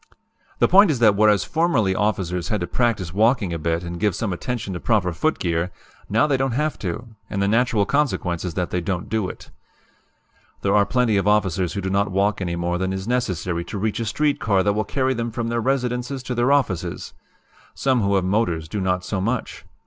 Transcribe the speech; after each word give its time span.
"The 0.57 0.67
point 0.67 0.89
is 0.89 0.97
that 0.97 1.15
whereas 1.15 1.43
formerly 1.43 1.93
officers 1.93 2.47
had 2.47 2.61
to 2.61 2.65
practice 2.65 3.13
walking 3.13 3.53
a 3.53 3.59
bit 3.59 3.83
and 3.83 3.99
give 3.99 4.15
some 4.15 4.33
attention 4.33 4.73
to 4.73 4.79
proper 4.79 5.13
footgear, 5.13 5.69
now 6.09 6.25
they 6.25 6.37
don't 6.37 6.53
have 6.53 6.79
to, 6.79 7.09
and 7.29 7.39
the 7.39 7.47
natural 7.47 7.85
consequence 7.85 8.43
is 8.43 8.55
that 8.55 8.71
they 8.71 8.81
don't 8.81 9.09
do 9.09 9.29
it. 9.29 9.51
"There 10.63 10.75
are 10.75 10.87
plenty 10.87 11.17
of 11.17 11.27
officers 11.27 11.73
who 11.73 11.81
do 11.81 11.91
not 11.91 12.09
walk 12.09 12.41
any 12.41 12.55
more 12.55 12.79
than 12.79 12.91
is 12.91 13.07
necessary 13.07 13.63
to 13.65 13.77
reach 13.77 13.99
a 13.99 14.05
street 14.05 14.39
car 14.39 14.63
that 14.63 14.73
will 14.73 14.85
carry 14.85 15.13
them 15.13 15.29
from 15.29 15.49
their 15.49 15.61
residences 15.61 16.23
to 16.23 16.33
their 16.33 16.51
offices. 16.51 17.13
Some 17.75 18.01
who 18.01 18.15
have 18.15 18.25
motors 18.25 18.67
do 18.67 18.81
not 18.81 19.01
do 19.01 19.05
so 19.05 19.21
much. 19.21 19.65